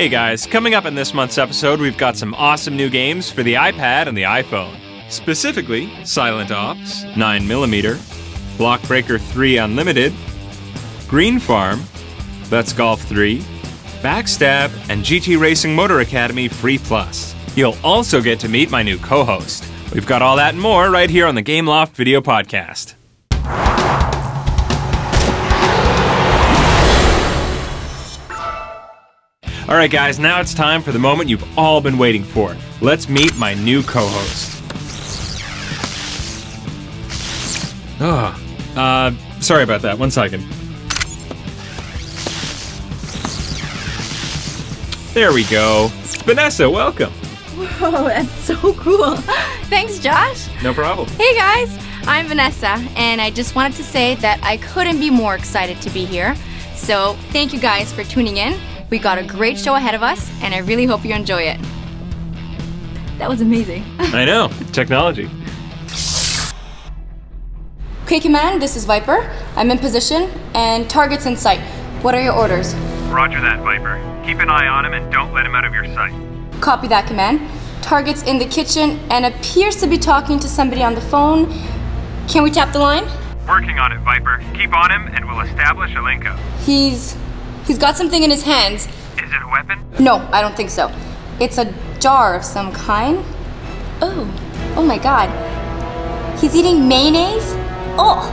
Hey 0.00 0.08
guys, 0.08 0.46
coming 0.46 0.72
up 0.72 0.86
in 0.86 0.94
this 0.94 1.12
month's 1.12 1.36
episode, 1.36 1.78
we've 1.78 1.98
got 1.98 2.16
some 2.16 2.32
awesome 2.32 2.74
new 2.74 2.88
games 2.88 3.30
for 3.30 3.42
the 3.42 3.52
iPad 3.52 4.06
and 4.06 4.16
the 4.16 4.22
iPhone. 4.22 4.74
Specifically, 5.10 5.90
Silent 6.06 6.50
Ops, 6.50 7.04
9mm, 7.04 8.56
Block 8.56 8.80
Breaker 8.84 9.18
3 9.18 9.58
Unlimited, 9.58 10.14
Green 11.06 11.38
Farm, 11.38 11.82
Let's 12.50 12.72
Golf 12.72 13.02
3, 13.02 13.40
Backstab, 14.00 14.70
and 14.88 15.04
GT 15.04 15.38
Racing 15.38 15.74
Motor 15.74 16.00
Academy 16.00 16.48
Free 16.48 16.78
Plus. 16.78 17.34
You'll 17.54 17.76
also 17.84 18.22
get 18.22 18.40
to 18.40 18.48
meet 18.48 18.70
my 18.70 18.82
new 18.82 18.96
co 18.96 19.22
host. 19.22 19.66
We've 19.92 20.06
got 20.06 20.22
all 20.22 20.36
that 20.36 20.54
and 20.54 20.62
more 20.62 20.90
right 20.90 21.10
here 21.10 21.26
on 21.26 21.34
the 21.34 21.42
Gameloft 21.42 21.90
Video 21.90 22.22
Podcast. 22.22 22.94
All 29.70 29.76
right, 29.76 29.88
guys, 29.88 30.18
now 30.18 30.40
it's 30.40 30.52
time 30.52 30.82
for 30.82 30.90
the 30.90 30.98
moment 30.98 31.30
you've 31.30 31.46
all 31.56 31.80
been 31.80 31.96
waiting 31.96 32.24
for. 32.24 32.56
Let's 32.80 33.08
meet 33.08 33.36
my 33.36 33.54
new 33.54 33.84
co 33.84 34.04
host. 34.04 34.60
Oh, 38.00 38.36
uh, 38.74 39.12
sorry 39.40 39.62
about 39.62 39.80
that. 39.82 39.96
One 39.96 40.10
second. 40.10 40.40
There 45.14 45.32
we 45.32 45.44
go. 45.44 45.86
Vanessa, 46.24 46.68
welcome. 46.68 47.12
Whoa, 47.12 48.08
that's 48.08 48.32
so 48.40 48.74
cool. 48.74 49.14
Thanks, 49.68 50.00
Josh. 50.00 50.48
No 50.64 50.74
problem. 50.74 51.08
Hey, 51.10 51.32
guys. 51.36 51.78
I'm 52.08 52.26
Vanessa, 52.26 52.84
and 52.96 53.20
I 53.20 53.30
just 53.30 53.54
wanted 53.54 53.76
to 53.76 53.84
say 53.84 54.16
that 54.16 54.40
I 54.42 54.56
couldn't 54.56 54.98
be 54.98 55.10
more 55.10 55.36
excited 55.36 55.80
to 55.82 55.90
be 55.90 56.04
here. 56.04 56.34
So, 56.74 57.14
thank 57.28 57.52
you 57.52 57.60
guys 57.60 57.92
for 57.92 58.02
tuning 58.02 58.38
in. 58.38 58.58
We 58.90 58.98
got 58.98 59.18
a 59.18 59.22
great 59.22 59.56
show 59.56 59.76
ahead 59.76 59.94
of 59.94 60.02
us, 60.02 60.30
and 60.42 60.52
I 60.52 60.58
really 60.58 60.84
hope 60.84 61.04
you 61.04 61.14
enjoy 61.14 61.42
it. 61.42 61.60
That 63.18 63.28
was 63.28 63.40
amazing. 63.40 63.84
I 63.98 64.24
know. 64.24 64.48
Technology. 64.72 65.30
Okay, 68.04 68.18
Command, 68.18 68.60
this 68.60 68.74
is 68.74 68.84
Viper. 68.84 69.30
I'm 69.54 69.70
in 69.70 69.78
position, 69.78 70.28
and 70.54 70.90
target's 70.90 71.26
in 71.26 71.36
sight. 71.36 71.60
What 72.02 72.16
are 72.16 72.20
your 72.20 72.34
orders? 72.34 72.74
Roger 73.10 73.40
that, 73.40 73.60
Viper. 73.60 74.00
Keep 74.26 74.40
an 74.40 74.50
eye 74.50 74.66
on 74.66 74.84
him 74.84 74.94
and 74.94 75.12
don't 75.12 75.32
let 75.32 75.46
him 75.46 75.54
out 75.54 75.64
of 75.64 75.72
your 75.72 75.84
sight. 75.94 76.12
Copy 76.60 76.88
that, 76.88 77.06
Command. 77.06 77.40
Target's 77.82 78.22
in 78.24 78.38
the 78.38 78.46
kitchen 78.46 78.98
and 79.10 79.24
appears 79.24 79.76
to 79.76 79.86
be 79.86 79.98
talking 79.98 80.40
to 80.40 80.48
somebody 80.48 80.82
on 80.82 80.96
the 80.96 81.00
phone. 81.00 81.46
Can 82.28 82.42
we 82.42 82.50
tap 82.50 82.72
the 82.72 82.80
line? 82.80 83.04
Working 83.46 83.78
on 83.78 83.92
it, 83.92 84.00
Viper. 84.00 84.42
Keep 84.54 84.74
on 84.74 84.90
him 84.90 85.06
and 85.14 85.26
we'll 85.26 85.40
establish 85.40 85.94
a 85.94 86.02
link 86.02 86.26
up. 86.26 86.38
He's. 86.64 87.16
He's 87.70 87.78
got 87.78 87.96
something 87.96 88.24
in 88.24 88.30
his 88.30 88.42
hands. 88.42 88.86
Is 88.86 89.30
it 89.32 89.42
a 89.44 89.48
weapon? 89.48 89.78
No, 90.00 90.16
I 90.32 90.40
don't 90.40 90.56
think 90.56 90.70
so. 90.70 90.92
It's 91.38 91.56
a 91.56 91.72
jar 92.00 92.34
of 92.34 92.44
some 92.44 92.72
kind. 92.72 93.24
Oh, 94.02 94.26
oh 94.76 94.82
my 94.82 94.98
god. 94.98 95.28
He's 96.40 96.56
eating 96.56 96.88
mayonnaise? 96.88 97.54
Oh! 97.96 98.26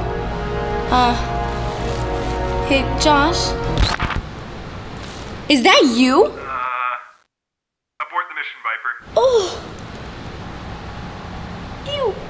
Uh. 0.89 1.13
Hey, 2.65 2.81
Josh? 2.99 3.51
Is 5.49 5.61
that 5.61 5.83
you? 5.95 6.25
Uh. 6.25 6.97
Abort 8.01 8.25
the 8.29 8.33
mission, 8.33 8.59
Viper. 8.65 8.91
Oh! 9.15 9.63
Ew! 11.85 12.26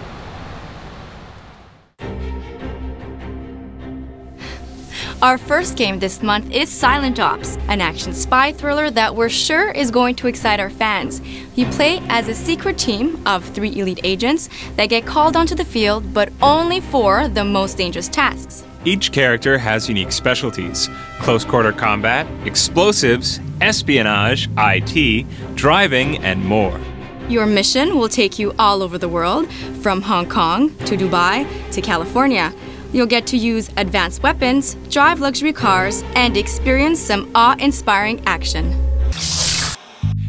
Our 5.19 5.39
first 5.39 5.77
game 5.77 5.97
this 5.97 6.21
month 6.21 6.51
is 6.51 6.69
Silent 6.69 7.19
Ops, 7.19 7.57
an 7.69 7.81
action 7.81 8.13
spy 8.13 8.53
thriller 8.53 8.91
that 8.91 9.15
we're 9.15 9.29
sure 9.29 9.71
is 9.71 9.89
going 9.89 10.13
to 10.17 10.27
excite 10.27 10.59
our 10.59 10.69
fans. 10.69 11.21
You 11.55 11.65
play 11.65 12.03
as 12.07 12.27
a 12.27 12.35
secret 12.35 12.77
team 12.77 13.19
of 13.25 13.43
three 13.43 13.79
elite 13.79 14.01
agents 14.03 14.47
that 14.75 14.89
get 14.89 15.07
called 15.07 15.35
onto 15.35 15.55
the 15.55 15.65
field, 15.65 16.13
but 16.13 16.31
only 16.39 16.81
for 16.81 17.27
the 17.29 17.43
most 17.43 17.77
dangerous 17.77 18.07
tasks. 18.07 18.63
Each 18.85 19.11
character 19.11 19.57
has 19.57 19.89
unique 19.89 20.11
specialties 20.11 20.87
close 21.21 21.43
quarter 21.43 21.71
combat, 21.71 22.27
explosives, 22.45 23.39
espionage, 23.59 24.47
IT, 24.55 25.25
driving, 25.55 26.23
and 26.23 26.45
more. 26.45 26.79
Your 27.27 27.47
mission 27.47 27.97
will 27.97 28.07
take 28.07 28.37
you 28.37 28.53
all 28.59 28.83
over 28.83 28.99
the 28.99 29.09
world, 29.09 29.51
from 29.81 30.03
Hong 30.03 30.29
Kong 30.29 30.69
to 30.85 30.95
Dubai 30.95 31.45
to 31.71 31.81
California. 31.81 32.53
You'll 32.93 33.07
get 33.07 33.27
to 33.27 33.37
use 33.37 33.69
advanced 33.77 34.23
weapons, 34.23 34.75
drive 34.89 35.19
luxury 35.19 35.53
cars, 35.53 36.03
and 36.15 36.37
experience 36.37 36.99
some 36.99 37.29
awe 37.35 37.55
inspiring 37.59 38.21
action. 38.25 38.75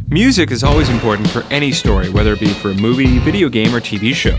Music 0.09 0.51
is 0.51 0.65
always 0.65 0.89
important 0.89 1.29
for 1.29 1.43
any 1.51 1.71
story, 1.71 2.09
whether 2.09 2.33
it 2.33 2.41
be 2.41 2.49
for 2.49 2.71
a 2.71 2.75
movie, 2.75 3.19
video 3.19 3.49
game, 3.49 3.75
or 3.75 3.81
TV 3.81 4.15
show. 4.15 4.39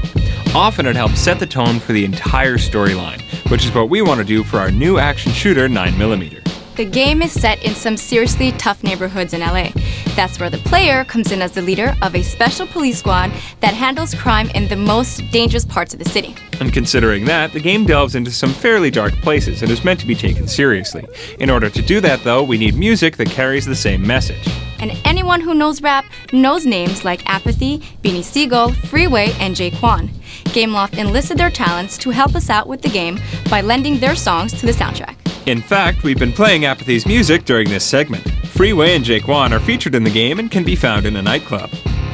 Often 0.55 0.87
it 0.87 0.95
helps 0.95 1.19
set 1.19 1.39
the 1.39 1.45
tone 1.45 1.79
for 1.79 1.93
the 1.93 2.03
entire 2.03 2.57
storyline, 2.57 3.21
which 3.51 3.65
is 3.65 3.73
what 3.73 3.89
we 3.89 4.01
want 4.01 4.19
to 4.19 4.25
do 4.25 4.43
for 4.43 4.57
our 4.57 4.71
new 4.71 4.97
action 4.97 5.31
shooter 5.31 5.69
9mm. 5.69 6.38
The 6.79 6.85
game 6.85 7.21
is 7.21 7.33
set 7.33 7.61
in 7.61 7.75
some 7.75 7.97
seriously 7.97 8.53
tough 8.53 8.85
neighborhoods 8.85 9.33
in 9.33 9.41
LA. 9.41 9.71
That's 10.15 10.39
where 10.39 10.49
the 10.49 10.59
player 10.59 11.03
comes 11.03 11.29
in 11.33 11.41
as 11.41 11.51
the 11.51 11.61
leader 11.61 11.93
of 12.01 12.15
a 12.15 12.21
special 12.21 12.65
police 12.65 12.99
squad 12.99 13.33
that 13.59 13.73
handles 13.73 14.15
crime 14.15 14.49
in 14.51 14.69
the 14.69 14.77
most 14.77 15.29
dangerous 15.29 15.65
parts 15.65 15.91
of 15.91 15.99
the 15.99 16.09
city. 16.09 16.37
And 16.61 16.71
considering 16.71 17.25
that, 17.25 17.51
the 17.51 17.59
game 17.59 17.85
delves 17.85 18.15
into 18.15 18.31
some 18.31 18.53
fairly 18.53 18.89
dark 18.89 19.11
places 19.15 19.61
and 19.61 19.69
is 19.69 19.83
meant 19.83 19.99
to 19.99 20.07
be 20.07 20.15
taken 20.15 20.47
seriously. 20.47 21.05
In 21.39 21.49
order 21.49 21.69
to 21.69 21.81
do 21.81 21.99
that, 21.99 22.23
though, 22.23 22.43
we 22.43 22.57
need 22.57 22.75
music 22.75 23.17
that 23.17 23.27
carries 23.27 23.65
the 23.65 23.75
same 23.75 24.07
message. 24.07 24.47
And 24.79 24.97
anyone 25.03 25.41
who 25.41 25.53
knows 25.53 25.81
rap 25.81 26.05
knows 26.31 26.65
names 26.65 27.03
like 27.03 27.29
Apathy, 27.29 27.79
Beanie 28.01 28.23
Sigel, 28.23 28.71
Freeway, 28.71 29.33
and 29.41 29.53
Jaquan. 29.53 30.11
Gameloft 30.55 30.97
enlisted 30.97 31.37
their 31.37 31.49
talents 31.49 31.97
to 31.97 32.11
help 32.11 32.35
us 32.35 32.49
out 32.49 32.67
with 32.67 32.81
the 32.81 32.89
game 32.89 33.19
by 33.49 33.59
lending 33.59 33.99
their 33.99 34.15
songs 34.15 34.57
to 34.57 34.65
the 34.65 34.71
soundtrack. 34.71 35.18
In 35.45 35.61
fact, 35.61 36.03
we've 36.03 36.19
been 36.19 36.33
playing 36.33 36.65
Apathy's 36.65 37.05
music 37.05 37.45
during 37.45 37.69
this 37.69 37.85
segment. 37.85 38.29
Freeway 38.45 38.95
and 38.95 39.03
Jake 39.03 39.27
Wan 39.27 39.53
are 39.53 39.59
featured 39.59 39.95
in 39.95 40.03
the 40.03 40.09
game 40.09 40.37
and 40.39 40.51
can 40.51 40.63
be 40.63 40.75
found 40.75 41.05
in 41.05 41.15
a 41.15 41.21
nightclub. 41.21 41.69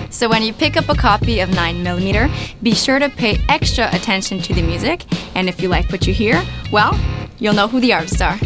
So 0.09 0.29
when 0.29 0.43
you 0.43 0.53
pick 0.53 0.77
up 0.77 0.87
a 0.87 0.95
copy 0.95 1.41
of 1.41 1.49
9mm, 1.49 2.63
be 2.63 2.73
sure 2.73 2.99
to 2.99 3.09
pay 3.09 3.37
extra 3.49 3.93
attention 3.93 4.41
to 4.43 4.53
the 4.53 4.61
music, 4.61 5.03
and 5.35 5.49
if 5.49 5.61
you 5.61 5.67
like 5.67 5.91
what 5.91 6.07
you 6.07 6.13
hear, 6.13 6.41
well, 6.71 6.97
you'll 7.39 7.53
know 7.53 7.67
who 7.67 7.81
the 7.81 7.91
artists 7.91 8.21
are. 8.21 8.37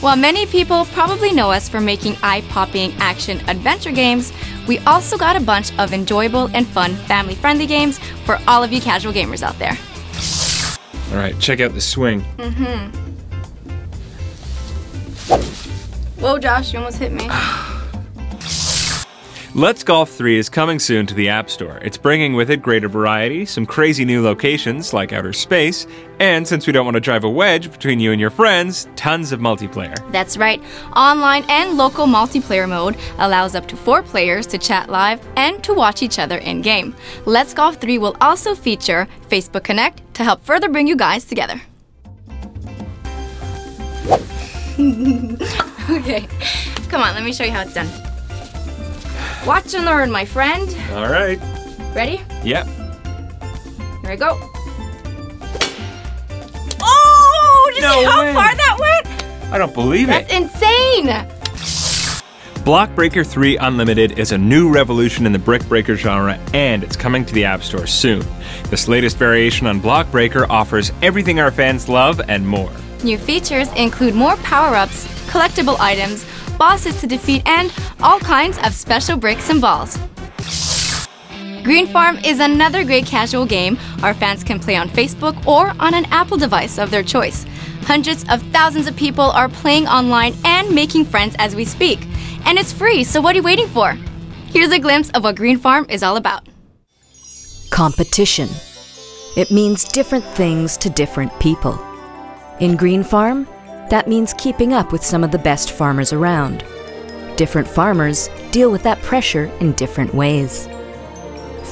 While 0.00 0.16
many 0.16 0.46
people 0.46 0.84
probably 0.84 1.32
know 1.32 1.50
us 1.50 1.68
for 1.68 1.80
making 1.80 2.14
eye 2.22 2.42
popping 2.50 2.92
action 3.00 3.40
adventure 3.48 3.90
games, 3.90 4.32
we 4.68 4.78
also 4.80 5.16
got 5.16 5.34
a 5.34 5.40
bunch 5.40 5.76
of 5.78 5.92
enjoyable 5.92 6.48
and 6.54 6.68
fun 6.68 6.94
family 6.94 7.34
friendly 7.34 7.66
games 7.66 7.98
for 8.24 8.38
all 8.46 8.62
of 8.62 8.72
you 8.72 8.80
casual 8.80 9.12
gamers 9.12 9.42
out 9.42 9.58
there. 9.58 9.76
All 11.10 11.16
right, 11.16 11.38
check 11.38 11.60
out 11.60 11.72
the 11.74 11.80
swing. 11.80 12.22
mhm 12.36 12.94
Whoa, 16.20 16.38
Josh, 16.38 16.72
you 16.72 16.78
almost 16.78 16.98
hit 16.98 17.12
me. 17.12 17.28
Let's 19.58 19.82
Golf 19.82 20.12
3 20.12 20.38
is 20.38 20.48
coming 20.48 20.78
soon 20.78 21.04
to 21.08 21.14
the 21.14 21.28
App 21.28 21.50
Store. 21.50 21.78
It's 21.78 21.98
bringing 21.98 22.34
with 22.34 22.48
it 22.48 22.62
greater 22.62 22.88
variety, 22.88 23.44
some 23.44 23.66
crazy 23.66 24.04
new 24.04 24.22
locations 24.22 24.92
like 24.92 25.12
outer 25.12 25.32
space, 25.32 25.84
and 26.20 26.46
since 26.46 26.64
we 26.64 26.72
don't 26.72 26.84
want 26.84 26.94
to 26.94 27.00
drive 27.00 27.24
a 27.24 27.28
wedge 27.28 27.68
between 27.72 27.98
you 27.98 28.12
and 28.12 28.20
your 28.20 28.30
friends, 28.30 28.86
tons 28.94 29.32
of 29.32 29.40
multiplayer. 29.40 29.96
That's 30.12 30.36
right. 30.36 30.62
Online 30.94 31.42
and 31.48 31.76
local 31.76 32.06
multiplayer 32.06 32.68
mode 32.68 32.96
allows 33.18 33.56
up 33.56 33.66
to 33.66 33.76
four 33.76 34.00
players 34.00 34.46
to 34.46 34.58
chat 34.58 34.90
live 34.90 35.20
and 35.34 35.60
to 35.64 35.74
watch 35.74 36.04
each 36.04 36.20
other 36.20 36.38
in 36.38 36.62
game. 36.62 36.94
Let's 37.26 37.52
Golf 37.52 37.80
3 37.80 37.98
will 37.98 38.16
also 38.20 38.54
feature 38.54 39.08
Facebook 39.28 39.64
Connect 39.64 40.14
to 40.14 40.22
help 40.22 40.44
further 40.44 40.68
bring 40.68 40.86
you 40.86 40.94
guys 40.94 41.24
together. 41.24 41.60
okay, 45.90 46.28
come 46.88 47.02
on, 47.02 47.12
let 47.16 47.24
me 47.24 47.32
show 47.32 47.42
you 47.42 47.50
how 47.50 47.62
it's 47.62 47.74
done. 47.74 48.07
Watch 49.46 49.74
and 49.74 49.84
learn, 49.84 50.10
my 50.10 50.24
friend. 50.24 50.68
All 50.92 51.08
right. 51.08 51.38
Ready? 51.94 52.20
Yep. 52.44 52.66
Here 54.02 54.10
we 54.10 54.16
go. 54.16 54.38
Oh! 56.80 57.70
Did 57.74 57.76
you 57.76 57.82
No 57.82 57.98
see 58.00 58.04
how 58.04 58.20
way. 58.24 58.32
far 58.34 58.54
that 58.54 58.76
went? 58.78 59.52
I 59.52 59.58
don't 59.58 59.72
believe 59.74 60.08
it. 60.10 60.28
That's 60.28 60.32
insane! 60.32 61.26
Block 62.64 62.94
Breaker 62.94 63.24
3 63.24 63.56
Unlimited 63.56 64.18
is 64.18 64.32
a 64.32 64.38
new 64.38 64.68
revolution 64.70 65.24
in 65.24 65.32
the 65.32 65.38
brick 65.38 65.66
breaker 65.68 65.96
genre 65.96 66.34
and 66.52 66.84
it's 66.84 66.96
coming 66.96 67.24
to 67.24 67.32
the 67.32 67.44
App 67.46 67.62
Store 67.62 67.86
soon. 67.86 68.22
This 68.64 68.88
latest 68.88 69.16
variation 69.16 69.66
on 69.66 69.80
Block 69.80 70.10
Breaker 70.10 70.44
offers 70.50 70.92
everything 71.00 71.40
our 71.40 71.50
fans 71.50 71.88
love 71.88 72.20
and 72.28 72.46
more. 72.46 72.70
New 73.02 73.16
features 73.16 73.72
include 73.72 74.14
more 74.14 74.36
power 74.38 74.74
ups, 74.76 75.06
collectible 75.30 75.78
items, 75.80 76.26
bosses 76.58 77.00
to 77.00 77.06
defeat, 77.06 77.42
and 77.46 77.72
all 78.02 78.18
kinds 78.18 78.58
of 78.58 78.74
special 78.74 79.16
bricks 79.16 79.48
and 79.50 79.60
balls. 79.60 79.98
Green 81.62 81.86
Farm 81.86 82.16
is 82.24 82.40
another 82.40 82.84
great 82.84 83.04
casual 83.04 83.44
game 83.44 83.78
our 84.02 84.14
fans 84.14 84.42
can 84.42 84.58
play 84.58 84.76
on 84.76 84.88
Facebook 84.88 85.46
or 85.46 85.74
on 85.78 85.92
an 85.92 86.06
Apple 86.06 86.36
device 86.36 86.78
of 86.78 86.90
their 86.90 87.02
choice. 87.02 87.44
Hundreds 87.82 88.24
of 88.30 88.42
thousands 88.52 88.86
of 88.86 88.96
people 88.96 89.24
are 89.24 89.48
playing 89.48 89.86
online 89.86 90.34
and 90.44 90.74
making 90.74 91.04
friends 91.04 91.34
as 91.38 91.54
we 91.54 91.64
speak. 91.64 92.00
And 92.44 92.58
it's 92.58 92.72
free, 92.72 93.04
so 93.04 93.20
what 93.20 93.34
are 93.34 93.38
you 93.38 93.42
waiting 93.42 93.68
for? 93.68 93.92
Here's 94.46 94.72
a 94.72 94.78
glimpse 94.78 95.10
of 95.10 95.24
what 95.24 95.36
Green 95.36 95.58
Farm 95.58 95.84
is 95.90 96.02
all 96.02 96.16
about. 96.16 96.48
Competition. 97.70 98.48
It 99.36 99.50
means 99.50 99.84
different 99.84 100.24
things 100.24 100.76
to 100.78 100.88
different 100.88 101.38
people. 101.38 101.78
In 102.60 102.76
Green 102.76 103.04
Farm, 103.04 103.46
that 103.90 104.08
means 104.08 104.34
keeping 104.34 104.72
up 104.72 104.92
with 104.92 105.04
some 105.04 105.24
of 105.24 105.30
the 105.30 105.38
best 105.38 105.72
farmers 105.72 106.12
around. 106.12 106.64
Different 107.36 107.68
farmers 107.68 108.28
deal 108.50 108.70
with 108.70 108.82
that 108.82 109.00
pressure 109.02 109.46
in 109.60 109.72
different 109.72 110.14
ways. 110.14 110.68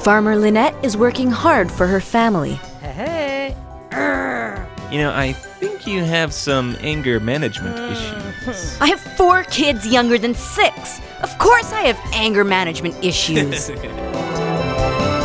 Farmer 0.02 0.36
Lynette 0.36 0.74
is 0.84 0.96
working 0.96 1.30
hard 1.30 1.70
for 1.70 1.86
her 1.86 2.00
family. 2.00 2.54
Hey! 2.80 3.56
You 4.90 4.98
know, 4.98 5.12
I 5.12 5.32
think 5.32 5.86
you 5.86 6.04
have 6.04 6.32
some 6.32 6.76
anger 6.80 7.18
management 7.18 7.76
mm. 7.76 7.90
issues. 7.90 8.78
I 8.80 8.86
have 8.86 9.00
four 9.00 9.42
kids 9.44 9.86
younger 9.86 10.16
than 10.16 10.34
six. 10.34 11.00
Of 11.22 11.36
course, 11.38 11.72
I 11.72 11.82
have 11.82 12.00
anger 12.12 12.44
management 12.44 13.04
issues. 13.04 13.68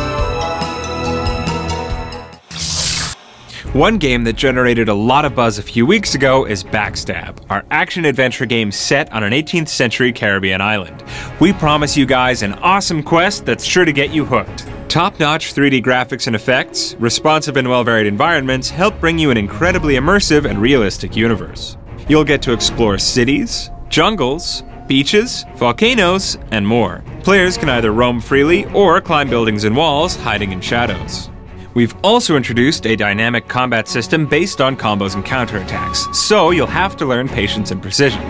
One 3.72 3.96
game 3.96 4.24
that 4.24 4.36
generated 4.36 4.90
a 4.90 4.94
lot 4.94 5.24
of 5.24 5.34
buzz 5.34 5.56
a 5.56 5.62
few 5.62 5.86
weeks 5.86 6.14
ago 6.14 6.44
is 6.44 6.62
Backstab, 6.62 7.38
our 7.48 7.64
action 7.70 8.04
adventure 8.04 8.44
game 8.44 8.70
set 8.70 9.10
on 9.14 9.24
an 9.24 9.32
18th 9.32 9.68
century 9.68 10.12
Caribbean 10.12 10.60
island. 10.60 11.02
We 11.40 11.54
promise 11.54 11.96
you 11.96 12.04
guys 12.04 12.42
an 12.42 12.52
awesome 12.52 13.02
quest 13.02 13.46
that's 13.46 13.64
sure 13.64 13.86
to 13.86 13.92
get 13.92 14.12
you 14.12 14.26
hooked. 14.26 14.68
Top 14.90 15.18
notch 15.18 15.54
3D 15.54 15.82
graphics 15.82 16.26
and 16.26 16.36
effects, 16.36 16.96
responsive 16.98 17.56
and 17.56 17.66
well 17.66 17.82
varied 17.82 18.06
environments 18.06 18.68
help 18.68 19.00
bring 19.00 19.18
you 19.18 19.30
an 19.30 19.38
incredibly 19.38 19.94
immersive 19.94 20.44
and 20.44 20.60
realistic 20.60 21.16
universe. 21.16 21.78
You'll 22.10 22.24
get 22.24 22.42
to 22.42 22.52
explore 22.52 22.98
cities, 22.98 23.70
jungles, 23.88 24.64
beaches, 24.86 25.46
volcanoes, 25.56 26.36
and 26.50 26.66
more. 26.66 27.02
Players 27.22 27.56
can 27.56 27.70
either 27.70 27.90
roam 27.92 28.20
freely 28.20 28.66
or 28.74 29.00
climb 29.00 29.30
buildings 29.30 29.64
and 29.64 29.74
walls, 29.74 30.14
hiding 30.14 30.52
in 30.52 30.60
shadows. 30.60 31.30
We've 31.74 31.94
also 32.04 32.36
introduced 32.36 32.86
a 32.86 32.96
dynamic 32.96 33.48
combat 33.48 33.88
system 33.88 34.26
based 34.26 34.60
on 34.60 34.76
combos 34.76 35.14
and 35.14 35.24
counterattacks, 35.24 36.14
so 36.14 36.50
you'll 36.50 36.66
have 36.66 36.96
to 36.98 37.06
learn 37.06 37.28
patience 37.28 37.70
and 37.70 37.80
precision. 37.80 38.20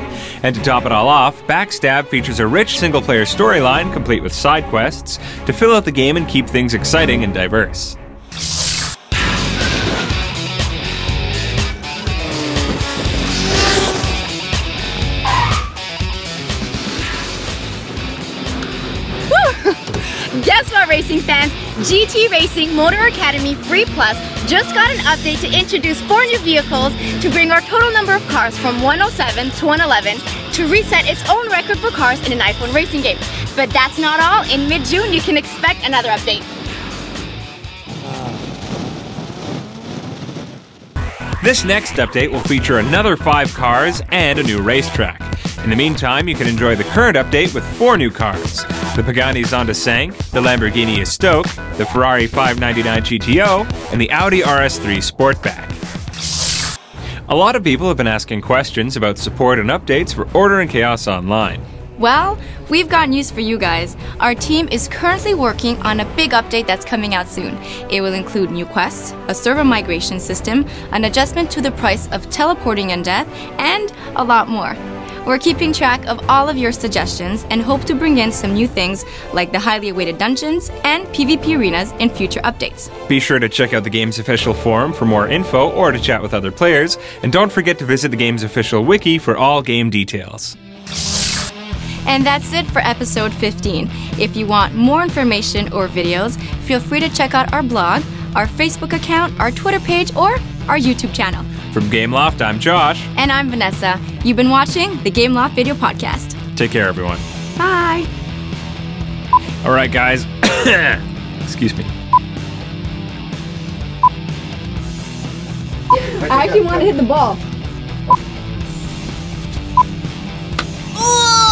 And 0.43 0.55
to 0.55 0.63
top 0.63 0.87
it 0.87 0.93
all 0.93 1.09
off, 1.09 1.43
Backstab 1.45 2.07
features 2.07 2.39
a 2.39 2.47
rich 2.47 2.79
single 2.79 3.03
player 3.03 3.25
storyline 3.25 3.93
complete 3.93 4.23
with 4.23 4.33
side 4.33 4.65
quests 4.67 5.19
to 5.47 5.53
fill 5.53 5.75
out 5.75 5.85
the 5.85 5.93
game 5.93 6.17
and 6.17 6.29
keep 6.29 6.47
things 6.47 6.75
exciting 6.75 7.25
and 7.25 7.35
diverse. 7.35 7.97
Guess 20.41 20.73
what, 20.73 20.89
racing 20.89 21.21
fans? 21.21 21.53
GT 21.87 22.31
Racing 22.31 22.75
Motor 22.75 23.05
Academy 23.05 23.55
Free 23.55 23.85
Plus 23.85 24.17
just 24.49 24.75
got 24.75 24.91
an 24.91 24.97
update 25.01 25.43
to 25.43 25.61
introduce 25.61 26.01
four 26.01 26.25
new 26.25 26.39
vehicles 26.39 26.95
to 27.21 27.29
bring 27.29 27.51
our 27.51 27.61
total 27.61 27.93
number 27.93 28.15
of 28.15 28.27
cars 28.29 28.57
from 28.57 28.81
107 28.81 29.51
to 29.51 29.67
111 29.67 30.17
to 30.55 30.73
reset 30.73 31.07
its 31.07 31.23
own 31.29 31.51
record 31.51 31.79
for 31.79 31.91
cars 31.91 32.27
in 32.27 32.33
an 32.33 32.39
iPhone 32.39 32.73
racing 32.73 33.03
game. 33.03 33.19
But 33.55 33.69
that's 33.75 33.99
not 33.99 34.21
all. 34.21 34.51
In 34.51 34.71
mid-June, 34.71 35.13
you 35.13 35.21
can 35.21 35.37
expect 35.37 35.87
another 35.87 36.09
update. 36.09 36.43
This 41.45 41.63
next 41.63 41.93
update 41.97 42.33
will 42.33 42.41
feature 42.41 42.79
another 42.79 43.19
five 43.19 43.53
cars 43.53 44.01
and 44.09 44.39
a 44.39 44.43
new 44.43 44.63
racetrack. 44.63 45.21
In 45.65 45.71
the 45.71 45.77
meantime, 45.77 46.27
you 46.27 46.35
can 46.35 46.49
enjoy 46.49 46.75
the 46.75 46.83
current 46.83 47.17
update 47.17 47.55
with 47.55 47.65
four 47.77 47.97
new 47.97 48.11
cars 48.11 48.65
the 48.97 49.03
Pagani 49.03 49.43
Zonda 49.43 49.75
Cinque, 49.75 50.15
the 50.33 50.41
Lamborghini 50.41 50.97
Estoque, 50.97 51.47
the 51.79 51.87
Ferrari 51.87 52.27
599 52.27 53.03
GTO, 53.03 53.93
and 53.93 54.01
the 54.01 54.11
Audi 54.11 54.41
RS3 54.41 54.99
Sportback. 54.99 55.69
A 57.29 57.35
lot 57.35 57.55
of 57.55 57.63
people 57.63 57.87
have 57.87 57.97
been 57.97 58.09
asking 58.09 58.43
questions 58.43 58.97
about 58.97 59.19
support 59.19 59.61
and 59.61 59.71
updates 59.71 60.13
for 60.13 60.29
Order 60.37 60.61
and 60.61 60.69
Chaos 60.69 61.07
Online. 61.07 61.65
Well, 61.97 62.37
we've 62.69 62.89
got 62.89 63.09
news 63.09 63.31
for 63.31 63.41
you 63.41 63.57
guys. 63.57 63.97
Our 64.19 64.35
team 64.35 64.69
is 64.73 64.89
currently 64.89 65.33
working 65.33 65.81
on 65.83 66.01
a 66.01 66.17
big 66.17 66.33
update 66.33 66.67
that's 66.67 66.85
coming 66.85 67.15
out 67.15 67.29
soon. 67.29 67.57
It 67.89 68.01
will 68.01 68.15
include 68.15 68.51
new 68.51 68.67
quests, 68.67 69.15
a 69.29 69.35
server 69.35 69.65
migration 69.65 70.19
system, 70.19 70.67
an 70.91 71.05
adjustment 71.05 71.51
to 71.53 71.63
the 71.63 71.71
price 71.71 72.11
of 72.11 72.29
teleporting 72.31 72.91
and 72.91 73.05
death, 73.05 73.29
and 73.59 73.93
a 74.17 74.25
lot 74.25 74.49
more. 74.49 74.77
We're 75.25 75.39
keeping 75.39 75.73
track 75.73 76.05
of 76.07 76.29
all 76.29 76.49
of 76.49 76.57
your 76.57 76.73
suggestions 76.73 77.47
and 77.49 77.63
hope 77.63 77.85
to 77.85 77.95
bring 77.95 78.19
in 78.19 78.33
some 78.33 78.55
new 78.55 78.67
things 78.67 79.05
like 79.33 79.53
the 79.53 79.59
highly 79.59 79.91
awaited 79.91 80.19
dungeons 80.19 80.69
and 80.83 81.07
PvP 81.09 81.57
arenas 81.57 81.93
in 82.01 82.11
future 82.11 82.41
updates. 82.41 82.91
Be 83.09 83.21
sure 83.21 83.39
to 83.39 83.49
check 83.49 83.73
out 83.73 83.85
the 83.85 83.91
game's 83.91 84.19
official 84.19 84.53
forum 84.53 84.93
for 84.93 85.05
more 85.05 85.29
info 85.29 85.71
or 85.71 85.93
to 85.93 86.01
chat 86.01 86.21
with 86.21 86.35
other 86.35 86.51
players, 86.51 86.99
and 87.23 87.33
don't 87.33 87.53
forget 87.53 87.79
to 87.79 87.85
visit 87.85 88.11
the 88.11 88.17
game's 88.17 88.43
official 88.43 88.85
wiki 88.85 89.17
for 89.17 89.37
all 89.37 89.63
game 89.63 89.91
details. 89.91 90.57
And 92.05 92.27
that's 92.27 92.53
it 92.53 92.67
for 92.67 92.81
episode 92.81 93.33
15. 93.33 93.89
If 94.19 94.37
you 94.37 94.49
want 94.49 94.75
more 94.75 95.05
information 95.05 95.73
or 95.73 95.87
videos, 95.87 96.37
feel 96.63 96.81
free 96.81 96.99
to 96.99 97.09
check 97.09 97.33
out 97.33 97.53
our 97.53 97.63
blog, 97.63 98.03
our 98.35 98.47
Facebook 98.47 98.93
account, 98.93 99.39
our 99.39 99.53
Twitter 99.53 99.79
page, 99.79 100.15
or 100.17 100.33
our 100.67 100.79
YouTube 100.79 101.15
channel. 101.15 101.45
From 101.73 101.85
Gameloft, 101.85 102.43
I'm 102.43 102.61
Josh. 102.61 103.03
And 103.17 103.33
I'm 103.33 103.49
Vanessa. 103.49 103.99
You've 104.25 104.37
been 104.37 104.51
watching 104.51 105.03
the 105.05 105.11
Gameloft 105.11 105.53
Video 105.55 105.75
Podcast. 105.75 106.37
Take 106.55 106.71
care, 106.71 106.87
everyone. 106.87 107.17
Bye. 107.57 108.07
All 109.65 109.73
right, 109.73 109.91
guys. 109.91 110.27
Excuse 111.43 111.75
me. 111.75 111.87
I 116.29 116.45
actually 116.45 116.61
want 116.61 116.81
to 116.81 116.87
hit 116.87 116.99
the 116.99 117.05
ball. 117.05 117.39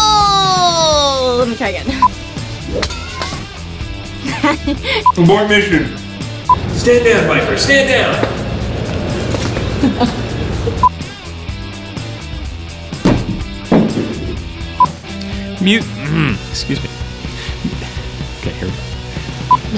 Oh! 0.03 1.37
Let 1.39 1.49
me 1.49 1.57
try 1.57 1.69
again. 1.71 1.87
Abort 5.17 5.49
mission. 5.49 5.97
Stand 6.77 7.07
down, 7.07 7.27
Viper. 7.27 7.57
Stand 7.57 7.89
down. 7.89 8.40
Mute. 15.61 15.83
mm, 15.83 16.51
Excuse 16.51 16.83
me. 16.83 16.89
Okay, 18.39 18.51
here 18.53 18.67
we 18.67 18.73
go. 18.73 18.79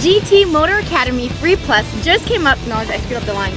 GT 0.00 0.50
Motor 0.50 0.78
Academy 0.78 1.28
Free 1.28 1.56
Plus 1.56 1.84
just 2.04 2.24
came 2.26 2.46
up. 2.46 2.58
No, 2.68 2.76
I 2.76 2.96
screwed 2.98 3.18
up 3.18 3.24
the 3.24 3.34
line. 3.34 3.52